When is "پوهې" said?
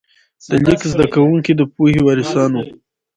1.73-1.99